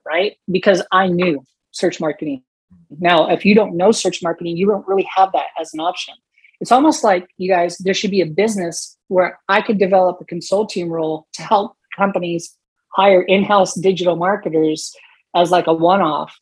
right? 0.07 0.37
Because 0.51 0.83
I 0.93 1.09
knew 1.09 1.43
search 1.73 2.01
marketing. 2.01 2.45
Now, 3.01 3.29
if 3.31 3.45
you 3.45 3.55
don't 3.55 3.77
know 3.77 3.91
search 3.91 4.23
marketing, 4.23 4.57
you 4.57 4.67
don't 4.67 4.87
really 4.87 5.07
have 5.15 5.33
that 5.33 5.49
as 5.61 5.75
an 5.75 5.81
option. 5.81 6.15
It's 6.61 6.73
almost 6.73 7.03
like 7.03 7.29
you 7.37 7.51
guys, 7.51 7.77
there 7.79 7.95
should 7.95 8.11
be 8.11 8.21
a 8.21 8.27
business 8.27 8.97
where 9.09 9.39
I 9.49 9.61
could 9.61 9.79
develop 9.79 10.21
a 10.21 10.25
consulting 10.25 10.89
role 10.89 11.27
to 11.35 11.43
help 11.43 11.77
companies 11.97 12.57
hire 12.95 13.23
in-house 13.23 13.75
digital 13.75 14.17
marketers 14.17 14.95
as 15.35 15.51
like 15.51 15.67
a 15.67 15.73
one-off. 15.73 16.35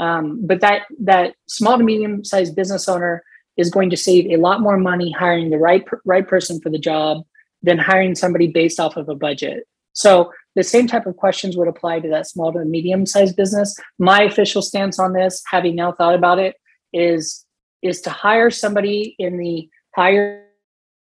Um, 0.00 0.44
but 0.44 0.60
that 0.62 0.82
that 1.00 1.34
small 1.46 1.78
to 1.78 1.84
medium 1.84 2.24
sized 2.24 2.56
business 2.56 2.88
owner 2.88 3.22
is 3.62 3.70
going 3.70 3.90
to 3.90 3.96
save 3.96 4.26
a 4.26 4.42
lot 4.46 4.60
more 4.60 4.76
money 4.90 5.10
hiring 5.12 5.50
the 5.50 5.62
right 5.68 5.84
right 6.04 6.26
person 6.26 6.60
for 6.60 6.70
the 6.70 6.84
job 6.90 7.22
than 7.62 7.78
hiring 7.78 8.14
somebody 8.14 8.48
based 8.48 8.78
off 8.80 8.96
of 8.96 9.08
a 9.08 9.14
budget. 9.14 9.58
So 9.92 10.32
the 10.56 10.64
same 10.64 10.86
type 10.86 11.06
of 11.06 11.16
questions 11.16 11.56
would 11.56 11.68
apply 11.68 12.00
to 12.00 12.08
that 12.08 12.28
small 12.28 12.52
to 12.52 12.64
medium 12.64 13.06
sized 13.06 13.36
business. 13.36 13.74
My 13.98 14.22
official 14.22 14.62
stance 14.62 14.98
on 14.98 15.12
this, 15.12 15.42
having 15.54 15.76
now 15.76 15.92
thought 15.92 16.14
about 16.14 16.38
it, 16.38 16.56
is 16.92 17.46
is 17.82 18.00
to 18.02 18.10
hire 18.10 18.50
somebody 18.50 19.16
in 19.18 19.38
the 19.38 19.68
higher 19.94 20.44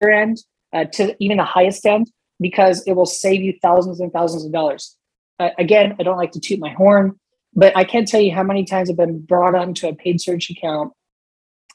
end 0.04 0.38
uh, 0.74 0.86
to 0.86 1.16
even 1.20 1.38
the 1.38 1.44
highest 1.44 1.86
end 1.86 2.10
because 2.40 2.84
it 2.88 2.94
will 2.94 3.06
save 3.06 3.42
you 3.42 3.54
thousands 3.62 4.00
and 4.00 4.12
thousands 4.12 4.46
of 4.46 4.52
dollars. 4.52 4.98
Uh, 5.40 5.50
again, 5.60 5.96
I 6.00 6.04
don't 6.04 6.18
like 6.18 6.32
to 6.32 6.40
toot 6.40 6.60
my 6.60 6.72
horn, 6.72 7.20
but 7.54 7.76
I 7.78 7.84
can't 7.84 8.08
tell 8.08 8.22
you 8.22 8.34
how 8.34 8.44
many 8.44 8.66
times 8.66 8.90
I've 8.90 8.98
been 8.98 9.22
brought 9.22 9.56
onto 9.56 9.88
a 9.88 9.96
paid 9.96 10.20
search 10.22 10.50
account, 10.50 10.94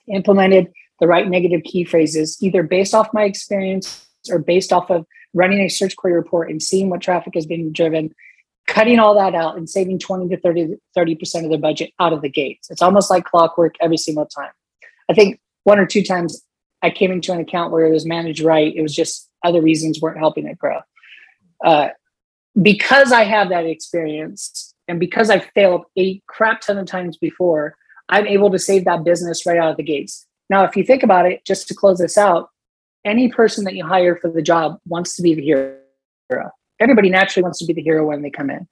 implemented 0.08 0.72
the 1.00 1.06
right 1.06 1.28
negative 1.28 1.62
key 1.64 1.84
phrases, 1.84 2.36
either 2.40 2.62
based 2.62 2.94
off 2.94 3.08
my 3.12 3.24
experience 3.24 4.06
or 4.30 4.38
based 4.38 4.72
off 4.72 4.90
of 4.90 5.06
running 5.34 5.60
a 5.60 5.68
search 5.68 5.96
query 5.96 6.16
report 6.16 6.50
and 6.50 6.62
seeing 6.62 6.88
what 6.88 7.00
traffic 7.00 7.36
is 7.36 7.46
being 7.46 7.72
driven, 7.72 8.14
cutting 8.66 8.98
all 8.98 9.14
that 9.14 9.34
out 9.34 9.56
and 9.56 9.68
saving 9.68 9.98
20 9.98 10.28
to 10.28 10.40
30, 10.40 10.76
30% 10.96 11.44
of 11.44 11.50
their 11.50 11.58
budget 11.58 11.92
out 12.00 12.12
of 12.12 12.22
the 12.22 12.28
gates. 12.28 12.70
It's 12.70 12.82
almost 12.82 13.10
like 13.10 13.24
clockwork 13.24 13.74
every 13.80 13.98
single 13.98 14.26
time. 14.26 14.50
I 15.08 15.14
think 15.14 15.40
one 15.64 15.78
or 15.78 15.86
two 15.86 16.02
times 16.02 16.42
I 16.82 16.90
came 16.90 17.12
into 17.12 17.32
an 17.32 17.40
account 17.40 17.72
where 17.72 17.86
it 17.86 17.92
was 17.92 18.06
managed 18.06 18.40
right. 18.40 18.74
It 18.74 18.82
was 18.82 18.94
just 18.94 19.28
other 19.44 19.60
reasons 19.60 20.00
weren't 20.00 20.18
helping 20.18 20.46
it 20.46 20.58
grow. 20.58 20.80
Uh, 21.64 21.88
because 22.60 23.12
I 23.12 23.24
have 23.24 23.50
that 23.50 23.66
experience, 23.66 24.74
and 24.88 24.98
because 24.98 25.30
I 25.30 25.40
failed 25.40 25.84
a 25.98 26.20
crap 26.26 26.60
ton 26.62 26.78
of 26.78 26.86
times 26.86 27.16
before, 27.16 27.76
I'm 28.08 28.26
able 28.26 28.50
to 28.50 28.58
save 28.58 28.84
that 28.84 29.04
business 29.04 29.46
right 29.46 29.58
out 29.58 29.72
of 29.72 29.76
the 29.76 29.82
gates. 29.82 30.26
Now, 30.48 30.64
if 30.64 30.76
you 30.76 30.84
think 30.84 31.02
about 31.02 31.26
it, 31.26 31.44
just 31.44 31.66
to 31.68 31.74
close 31.74 31.98
this 31.98 32.16
out, 32.16 32.50
any 33.04 33.28
person 33.28 33.64
that 33.64 33.74
you 33.74 33.84
hire 33.84 34.16
for 34.16 34.30
the 34.30 34.42
job 34.42 34.78
wants 34.86 35.16
to 35.16 35.22
be 35.22 35.34
the 35.34 35.42
hero. 35.42 36.50
Everybody 36.80 37.10
naturally 37.10 37.42
wants 37.42 37.58
to 37.60 37.64
be 37.64 37.72
the 37.72 37.82
hero 37.82 38.06
when 38.06 38.22
they 38.22 38.30
come 38.30 38.50
in. 38.50 38.68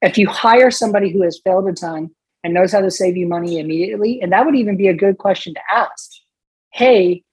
if 0.00 0.16
you 0.16 0.28
hire 0.28 0.70
somebody 0.70 1.10
who 1.10 1.22
has 1.22 1.40
failed 1.42 1.68
a 1.68 1.72
ton 1.72 2.10
and 2.44 2.54
knows 2.54 2.72
how 2.72 2.80
to 2.80 2.90
save 2.90 3.16
you 3.16 3.26
money 3.26 3.58
immediately, 3.58 4.22
and 4.22 4.32
that 4.32 4.46
would 4.46 4.54
even 4.54 4.76
be 4.76 4.88
a 4.88 4.94
good 4.94 5.18
question 5.18 5.54
to 5.54 5.60
ask. 5.70 6.10
Hey, 6.72 7.24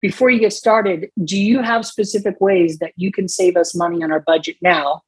before 0.00 0.30
you 0.30 0.38
get 0.38 0.52
started, 0.52 1.10
do 1.24 1.38
you 1.38 1.62
have 1.62 1.86
specific 1.86 2.40
ways 2.40 2.78
that 2.78 2.92
you 2.96 3.10
can 3.10 3.28
save 3.28 3.56
us 3.56 3.74
money 3.74 4.02
on 4.02 4.12
our 4.12 4.20
budget 4.20 4.56
now 4.60 5.02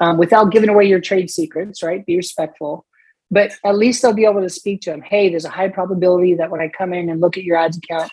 um, 0.00 0.16
without 0.18 0.50
giving 0.50 0.68
away 0.68 0.86
your 0.86 1.00
trade 1.00 1.30
secrets, 1.30 1.82
right? 1.82 2.04
Be 2.04 2.16
respectful. 2.16 2.86
But 3.30 3.52
at 3.64 3.76
least 3.76 4.02
they'll 4.02 4.12
be 4.12 4.24
able 4.24 4.40
to 4.40 4.48
speak 4.48 4.80
to 4.82 4.90
them. 4.90 5.02
Hey, 5.02 5.28
there's 5.28 5.44
a 5.44 5.50
high 5.50 5.68
probability 5.68 6.34
that 6.34 6.50
when 6.50 6.60
I 6.60 6.68
come 6.68 6.92
in 6.92 7.08
and 7.08 7.20
look 7.20 7.36
at 7.36 7.44
your 7.44 7.56
ads 7.56 7.78
account, 7.78 8.10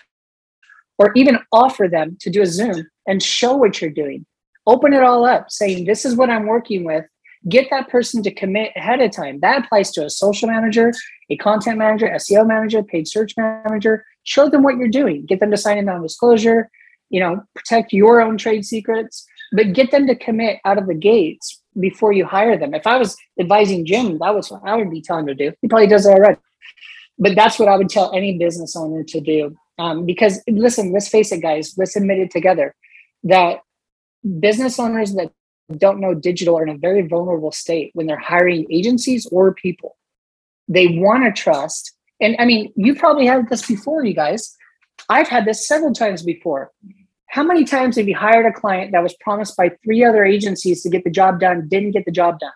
or 1.00 1.12
even 1.16 1.40
offer 1.52 1.88
them 1.88 2.18
to 2.22 2.30
do 2.30 2.42
a 2.42 2.46
Zoom 2.46 2.88
and 3.08 3.22
show 3.22 3.56
what 3.56 3.82
you're 3.82 3.90
doing. 3.90 4.26
Open 4.66 4.94
it 4.94 5.04
all 5.04 5.26
up, 5.26 5.50
saying, 5.50 5.86
This 5.86 6.06
is 6.06 6.16
what 6.16 6.30
I'm 6.30 6.46
working 6.46 6.84
with. 6.84 7.06
Get 7.48 7.70
that 7.70 7.88
person 7.88 8.24
to 8.24 8.32
commit 8.32 8.74
ahead 8.76 9.00
of 9.00 9.12
time. 9.12 9.40
That 9.40 9.66
applies 9.66 9.92
to 9.92 10.06
a 10.06 10.10
social 10.10 10.50
manager, 10.50 10.92
a 11.30 11.38
content 11.38 11.78
manager, 11.78 12.08
SEO 12.08 12.46
manager, 12.46 12.84
paid 12.84 13.08
search 13.08 13.34
manager. 13.38 14.06
Show 14.24 14.50
them 14.50 14.64
what 14.64 14.78
you're 14.78 14.88
doing. 14.88 15.26
Get 15.26 15.40
them 15.40 15.52
to 15.52 15.58
sign 15.58 15.78
a 15.78 15.82
non-disclosure, 15.82 16.70
you 17.10 17.20
know, 17.20 17.42
protect 17.56 17.94
your 17.94 18.22
own 18.22 18.38
trade 18.38 18.66
secrets, 18.66 19.26
but 19.54 19.74
get 19.74 19.92
them 19.92 20.08
to 20.08 20.16
commit 20.16 20.60
out 20.66 20.78
of 20.78 20.88
the 20.88 20.96
gates 20.96 21.62
before 21.80 22.12
you 22.12 22.26
hire 22.26 22.58
them. 22.58 22.74
If 22.74 22.88
I 22.88 22.98
was 22.98 23.16
advising 23.40 23.86
Jim, 23.86 24.18
that 24.20 24.36
was 24.36 24.50
what 24.52 24.62
I 24.66 24.76
would 24.76 24.92
be 24.92 25.02
telling 25.02 25.28
him 25.28 25.38
to 25.38 25.50
do. 25.50 25.56
He 25.62 25.68
probably 25.68 25.88
does 25.88 26.06
it 26.06 26.12
already. 26.12 26.40
But 27.20 27.36
that's 27.36 27.58
what 27.58 27.68
I 27.68 27.78
would 27.78 27.90
tell 27.90 28.14
any 28.14 28.38
business 28.38 28.76
owner 28.76 29.04
to 29.04 29.20
do. 29.20 29.56
Um, 29.80 30.06
because 30.06 30.42
listen, 30.48 30.92
let's 30.92 31.08
face 31.08 31.32
it, 31.32 31.42
guys, 31.42 31.76
let's 31.78 31.96
admit 31.96 32.20
it 32.20 32.32
together 32.32 32.76
that 33.24 33.60
business 34.40 34.80
owners 34.80 35.14
that 35.14 35.32
don't 35.78 36.00
know 36.00 36.14
digital 36.14 36.58
are 36.58 36.64
in 36.64 36.70
a 36.70 36.78
very 36.78 37.06
vulnerable 37.08 37.52
state 37.52 37.92
when 37.94 38.08
they're 38.08 38.18
hiring 38.18 38.66
agencies 38.72 39.28
or 39.32 39.54
people. 39.54 39.98
They 40.68 40.88
want 40.88 41.24
to 41.24 41.42
trust. 41.42 41.94
And 42.22 42.36
I 42.40 42.46
mean, 42.46 42.72
you 42.76 42.96
probably 42.96 43.26
had 43.26 43.50
this 43.50 43.66
before, 43.66 44.06
you 44.06 44.14
guys. 44.14 44.56
I've 45.10 45.28
had 45.28 45.46
this 45.46 45.68
several 45.68 45.94
times 45.94 46.24
before. 46.24 46.72
How 47.30 47.44
many 47.44 47.66
times 47.66 47.98
have 47.98 48.08
you 48.08 48.16
hired 48.16 48.46
a 48.46 48.54
client 48.54 48.92
that 48.94 49.04
was 49.04 49.16
promised 49.20 49.58
by 49.58 49.70
three 49.84 50.04
other 50.04 50.24
agencies 50.24 50.82
to 50.84 50.90
get 50.90 51.04
the 51.04 51.10
job 51.10 51.40
done, 51.40 51.68
didn't 51.68 51.92
get 51.92 52.06
the 52.06 52.12
job 52.12 52.40
done? 52.40 52.52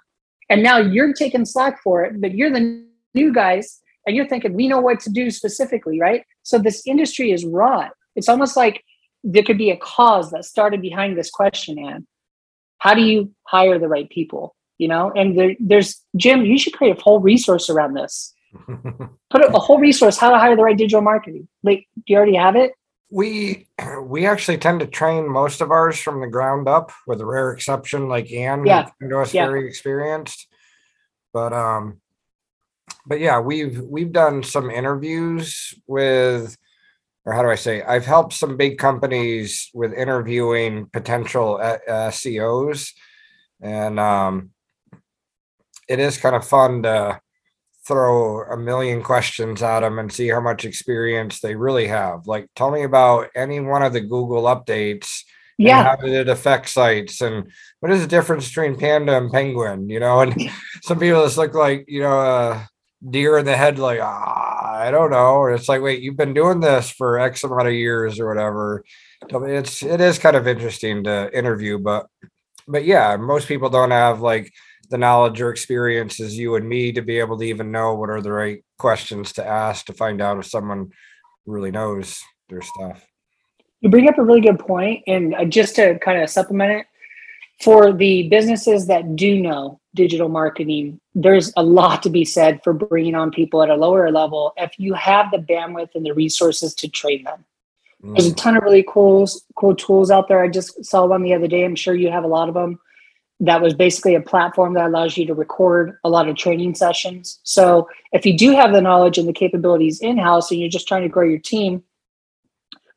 And 0.49 0.63
now 0.63 0.77
you're 0.77 1.13
taking 1.13 1.45
slack 1.45 1.81
for 1.81 2.03
it, 2.03 2.19
but 2.19 2.33
you're 2.33 2.51
the 2.51 2.83
new 3.13 3.33
guys 3.33 3.79
and 4.05 4.15
you're 4.15 4.27
thinking, 4.27 4.53
we 4.53 4.67
know 4.67 4.79
what 4.79 4.99
to 5.01 5.09
do 5.09 5.29
specifically, 5.29 5.99
right? 5.99 6.23
So 6.43 6.57
this 6.57 6.85
industry 6.87 7.31
is 7.31 7.45
wrought. 7.45 7.91
It's 8.15 8.29
almost 8.29 8.57
like 8.57 8.83
there 9.23 9.43
could 9.43 9.57
be 9.57 9.69
a 9.69 9.77
cause 9.77 10.31
that 10.31 10.45
started 10.45 10.81
behind 10.81 11.17
this 11.17 11.29
question, 11.29 11.77
Ann. 11.77 12.07
How 12.79 12.93
do 12.93 13.01
you 13.01 13.31
hire 13.43 13.77
the 13.77 13.87
right 13.87 14.09
people? 14.09 14.55
You 14.77 14.87
know, 14.87 15.11
and 15.15 15.37
there, 15.37 15.55
there's 15.59 16.01
Jim, 16.17 16.43
you 16.43 16.57
should 16.57 16.73
create 16.73 16.97
a 16.97 17.01
whole 17.01 17.19
resource 17.19 17.69
around 17.69 17.93
this. 17.93 18.33
Put 19.29 19.41
a, 19.41 19.47
a 19.53 19.59
whole 19.59 19.79
resource, 19.79 20.17
how 20.17 20.31
to 20.31 20.39
hire 20.39 20.55
the 20.55 20.63
right 20.63 20.77
digital 20.77 21.01
marketing. 21.01 21.47
Like, 21.61 21.87
do 21.95 22.13
you 22.13 22.17
already 22.17 22.35
have 22.35 22.55
it? 22.55 22.71
We 23.11 23.67
we 24.03 24.25
actually 24.25 24.57
tend 24.57 24.79
to 24.79 24.87
train 24.87 25.29
most 25.29 25.61
of 25.61 25.69
ours 25.69 25.99
from 25.99 26.21
the 26.21 26.27
ground 26.27 26.67
up 26.67 26.91
with 27.05 27.21
a 27.21 27.25
rare 27.25 27.51
exception 27.51 28.07
like 28.07 28.31
Ann 28.31 28.65
Yeah. 28.65 28.89
to 29.01 29.19
us 29.19 29.33
Yeah. 29.33 29.45
very 29.45 29.67
experienced. 29.67 30.47
But 31.33 31.53
um 31.53 32.01
but 33.05 33.19
yeah, 33.19 33.39
we've 33.39 33.79
we've 33.81 34.11
done 34.11 34.43
some 34.43 34.71
interviews 34.71 35.73
with 35.87 36.57
or 37.25 37.33
how 37.33 37.43
do 37.43 37.49
I 37.49 37.55
say? 37.55 37.83
I've 37.83 38.05
helped 38.05 38.33
some 38.33 38.57
big 38.57 38.79
companies 38.79 39.69
with 39.75 39.93
interviewing 39.93 40.87
potential 40.87 41.59
uh, 41.61 41.77
uh, 41.87 42.09
SEOs 42.09 42.91
and 43.61 43.99
um 43.99 44.51
it 45.87 45.99
is 45.99 46.17
kind 46.17 46.35
of 46.35 46.47
fun 46.47 46.83
to 46.83 47.19
throw 47.91 48.41
a 48.43 48.57
million 48.57 49.03
questions 49.03 49.61
at 49.61 49.81
them 49.81 49.99
and 49.99 50.11
see 50.11 50.29
how 50.29 50.39
much 50.41 50.63
experience 50.65 51.39
they 51.41 51.55
really 51.55 51.87
have. 51.87 52.25
Like, 52.25 52.47
tell 52.55 52.71
me 52.71 52.83
about 52.83 53.27
any 53.35 53.59
one 53.59 53.83
of 53.83 53.93
the 53.93 54.01
Google 54.01 54.43
updates. 54.43 55.23
and 55.59 55.67
Yeah. 55.67 55.83
how 55.83 55.95
did 55.97 56.13
it 56.13 56.29
affect 56.29 56.69
sites? 56.69 57.21
And 57.21 57.51
what 57.81 57.91
is 57.91 58.01
the 58.01 58.07
difference 58.07 58.47
between 58.47 58.77
panda 58.79 59.17
and 59.17 59.31
penguin? 59.31 59.89
You 59.89 59.99
know, 59.99 60.21
and 60.21 60.33
some 60.83 60.99
people 60.99 61.23
just 61.23 61.37
look 61.37 61.53
like, 61.53 61.85
you 61.87 62.01
know, 62.01 62.19
a 62.19 62.67
deer 63.07 63.37
in 63.37 63.45
the 63.45 63.57
headlight. 63.57 63.99
Ah, 64.01 64.79
I 64.87 64.89
don't 64.91 65.11
know. 65.11 65.35
Or 65.41 65.51
it's 65.53 65.67
like, 65.69 65.81
wait, 65.81 66.01
you've 66.01 66.17
been 66.17 66.33
doing 66.33 66.59
this 66.61 66.89
for 66.89 67.19
X 67.19 67.43
amount 67.43 67.67
of 67.67 67.73
years 67.73 68.19
or 68.19 68.27
whatever. 68.27 68.83
It's 69.29 69.83
it 69.83 70.01
is 70.01 70.17
kind 70.17 70.35
of 70.35 70.47
interesting 70.47 71.03
to 71.03 71.29
interview, 71.37 71.77
but 71.77 72.07
but 72.67 72.85
yeah, 72.85 73.17
most 73.17 73.47
people 73.47 73.69
don't 73.69 73.91
have 73.91 74.21
like 74.21 74.51
the 74.91 74.97
knowledge 74.97 75.41
or 75.41 75.49
experience 75.49 76.19
as 76.19 76.37
you 76.37 76.55
and 76.55 76.67
me 76.67 76.91
to 76.91 77.01
be 77.01 77.17
able 77.17 77.37
to 77.39 77.45
even 77.45 77.71
know 77.71 77.95
what 77.95 78.09
are 78.09 78.21
the 78.21 78.31
right 78.31 78.63
questions 78.77 79.31
to 79.33 79.45
ask 79.45 79.85
to 79.85 79.93
find 79.93 80.21
out 80.21 80.37
if 80.37 80.45
someone 80.45 80.91
really 81.45 81.71
knows 81.71 82.21
their 82.49 82.61
stuff. 82.61 83.03
You 83.79 83.89
bring 83.89 84.07
up 84.07 84.17
a 84.17 84.23
really 84.23 84.41
good 84.41 84.59
point, 84.59 85.03
and 85.07 85.33
uh, 85.33 85.45
just 85.45 85.75
to 85.77 85.97
kind 85.99 86.21
of 86.21 86.29
supplement 86.29 86.71
it, 86.81 86.85
for 87.63 87.93
the 87.93 88.27
businesses 88.29 88.87
that 88.87 89.15
do 89.15 89.39
know 89.39 89.79
digital 89.95 90.29
marketing, 90.29 90.99
there's 91.15 91.53
a 91.57 91.63
lot 91.63 92.03
to 92.03 92.09
be 92.09 92.25
said 92.25 92.61
for 92.63 92.73
bringing 92.73 93.15
on 93.15 93.31
people 93.31 93.63
at 93.63 93.69
a 93.69 93.75
lower 93.75 94.11
level 94.11 94.53
if 94.57 94.71
you 94.77 94.93
have 94.93 95.31
the 95.31 95.37
bandwidth 95.37 95.95
and 95.95 96.05
the 96.05 96.13
resources 96.13 96.73
to 96.75 96.87
train 96.89 97.23
them. 97.23 97.45
There's 98.15 98.27
a 98.27 98.33
Mm, 98.33 98.35
ton 98.35 98.57
of 98.57 98.63
really 98.63 98.85
cool, 98.87 99.29
cool 99.55 99.75
tools 99.75 100.11
out 100.11 100.27
there. 100.27 100.43
I 100.43 100.49
just 100.49 100.83
saw 100.83 101.05
one 101.05 101.23
the 101.23 101.33
other 101.33 101.47
day. 101.47 101.63
I'm 101.63 101.75
sure 101.75 101.93
you 101.93 102.11
have 102.11 102.23
a 102.23 102.27
lot 102.27 102.49
of 102.49 102.55
them. 102.55 102.79
That 103.41 103.61
was 103.61 103.73
basically 103.73 104.15
a 104.15 104.21
platform 104.21 104.75
that 104.75 104.85
allows 104.85 105.17
you 105.17 105.25
to 105.25 105.33
record 105.33 105.97
a 106.03 106.09
lot 106.09 106.29
of 106.29 106.37
training 106.37 106.75
sessions. 106.75 107.39
So 107.43 107.89
if 108.11 108.25
you 108.25 108.37
do 108.37 108.51
have 108.51 108.71
the 108.71 108.81
knowledge 108.81 109.17
and 109.17 109.27
the 109.27 109.33
capabilities 109.33 109.99
in 109.99 110.17
house 110.17 110.51
and 110.51 110.59
you're 110.59 110.69
just 110.69 110.87
trying 110.87 111.01
to 111.01 111.09
grow 111.09 111.27
your 111.27 111.39
team, 111.39 111.83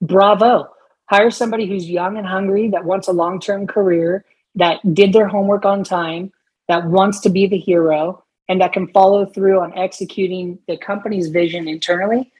bravo. 0.00 0.68
Hire 1.10 1.30
somebody 1.30 1.66
who's 1.66 1.88
young 1.88 2.16
and 2.16 2.26
hungry 2.26 2.68
that 2.68 2.84
wants 2.84 3.08
a 3.08 3.12
long 3.12 3.40
term 3.40 3.66
career, 3.66 4.24
that 4.54 4.78
did 4.94 5.12
their 5.12 5.28
homework 5.28 5.64
on 5.64 5.82
time, 5.82 6.32
that 6.68 6.86
wants 6.86 7.20
to 7.20 7.28
be 7.28 7.46
the 7.46 7.58
hero, 7.58 8.22
and 8.48 8.60
that 8.60 8.72
can 8.72 8.88
follow 8.88 9.26
through 9.26 9.60
on 9.60 9.76
executing 9.76 10.58
the 10.68 10.76
company's 10.76 11.28
vision 11.28 11.66
internally 11.66 12.30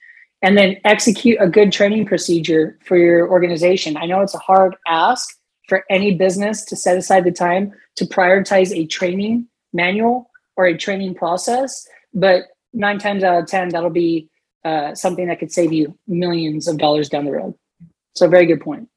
and 0.43 0.59
then 0.59 0.77
execute 0.85 1.39
a 1.41 1.49
good 1.49 1.73
training 1.73 2.05
procedure 2.07 2.79
for 2.85 2.99
your 2.99 3.31
organization. 3.31 3.97
I 3.97 4.05
know 4.05 4.21
it's 4.21 4.35
a 4.35 4.39
hard 4.39 4.77
ask 4.87 5.39
for 5.69 5.85
any 5.91 6.15
business 6.15 6.65
to 6.67 6.77
set 6.77 6.97
aside 6.97 7.25
the 7.25 7.33
time 7.33 7.73
to 7.97 8.05
prioritize 8.05 8.73
a 8.73 8.87
training 8.87 9.47
manual 9.73 10.31
or 10.57 10.67
a 10.67 10.77
training 10.77 11.15
process, 11.15 11.87
but 12.13 12.45
nine 12.73 12.99
times 12.99 13.25
out 13.25 13.43
of 13.43 13.47
10, 13.47 13.71
that'll 13.71 13.91
be 13.91 14.29
uh, 14.65 14.95
something 14.95 15.27
that 15.29 15.39
could 15.39 15.53
save 15.53 15.73
you 15.73 15.99
millions 16.07 16.69
of 16.69 16.79
dollars 16.79 17.09
down 17.09 17.25
the 17.25 17.33
road. 17.33 17.55
So, 18.15 18.29
very 18.29 18.47
good 18.47 18.61
point. 18.61 18.89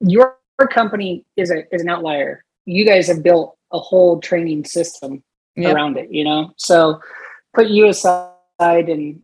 Your 0.00 0.36
company 0.72 1.24
is, 1.36 1.50
a, 1.50 1.64
is 1.74 1.82
an 1.82 1.88
outlier. 1.88 2.44
You 2.66 2.84
guys 2.84 3.06
have 3.08 3.22
built 3.22 3.56
a 3.72 3.78
whole 3.78 4.20
training 4.20 4.64
system 4.64 5.22
Yep. 5.56 5.74
around 5.74 5.96
it, 5.98 6.10
you 6.10 6.24
know? 6.24 6.52
So, 6.56 7.00
put 7.54 7.68
you 7.68 7.86
aside 7.86 8.32
and 8.58 9.22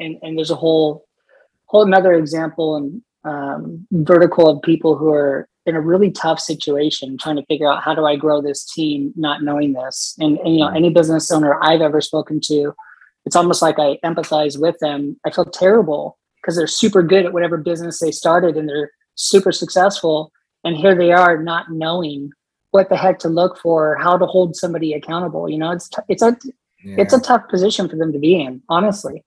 and 0.00 0.18
and 0.22 0.36
there's 0.36 0.50
a 0.50 0.56
whole 0.56 1.06
whole 1.66 1.82
another 1.82 2.14
example 2.14 2.76
and 2.76 3.02
um, 3.24 3.86
vertical 3.92 4.48
of 4.48 4.62
people 4.62 4.96
who 4.96 5.12
are 5.12 5.47
in 5.68 5.76
a 5.76 5.80
really 5.80 6.10
tough 6.10 6.40
situation 6.40 7.18
trying 7.18 7.36
to 7.36 7.44
figure 7.46 7.70
out 7.70 7.82
how 7.82 7.94
do 7.94 8.04
i 8.04 8.16
grow 8.16 8.40
this 8.40 8.64
team 8.64 9.12
not 9.16 9.42
knowing 9.42 9.72
this. 9.74 10.16
And, 10.18 10.38
and 10.38 10.54
you 10.54 10.60
know 10.60 10.68
any 10.68 10.90
business 10.90 11.30
owner 11.30 11.62
i've 11.62 11.80
ever 11.80 12.00
spoken 12.00 12.40
to 12.44 12.74
it's 13.26 13.36
almost 13.36 13.62
like 13.62 13.78
i 13.78 13.98
empathize 14.04 14.58
with 14.58 14.78
them. 14.80 15.20
I 15.26 15.30
feel 15.30 15.44
terrible 15.44 16.18
because 16.40 16.56
they're 16.56 16.66
super 16.66 17.02
good 17.02 17.26
at 17.26 17.32
whatever 17.32 17.56
business 17.58 18.00
they 18.00 18.10
started 18.10 18.56
and 18.56 18.68
they're 18.68 18.90
super 19.16 19.52
successful. 19.52 20.32
And 20.64 20.76
here 20.76 20.96
they 20.96 21.12
are 21.12 21.42
not 21.42 21.70
knowing 21.70 22.30
what 22.70 22.88
the 22.88 22.96
heck 22.96 23.18
to 23.20 23.28
look 23.28 23.58
for 23.58 23.96
how 23.96 24.16
to 24.16 24.26
hold 24.26 24.56
somebody 24.56 24.94
accountable. 24.94 25.48
You 25.48 25.58
know 25.58 25.70
it's 25.72 25.88
t- 25.88 26.02
it's 26.08 26.22
a 26.22 26.36
it's 26.84 27.12
a 27.12 27.20
tough 27.20 27.48
position 27.48 27.88
for 27.88 27.96
them 27.96 28.12
to 28.12 28.18
be 28.18 28.40
in 28.40 28.62
honestly 28.68 29.24